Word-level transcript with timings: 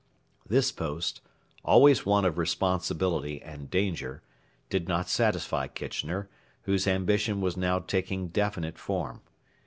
This 0.47 0.71
post, 0.71 1.21
always 1.63 2.07
one 2.07 2.25
of 2.25 2.39
responsibility 2.39 3.39
and 3.39 3.69
danger, 3.69 4.23
did 4.67 4.87
not 4.87 5.07
satisfy 5.07 5.67
Kitchener, 5.67 6.27
whose 6.63 6.87
ambition 6.87 7.39
was 7.39 7.55
now 7.55 7.77
taking 7.77 8.29
definite 8.29 8.79
form. 8.79 9.21